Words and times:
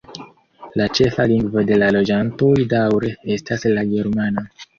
La 0.79 0.87
ĉefa 0.99 1.25
lingvo 1.31 1.63
de 1.71 1.77
la 1.81 1.89
loĝantoj 1.97 2.49
daŭre 2.73 3.13
estas 3.37 3.69
la 3.77 3.87
germana. 3.95 4.47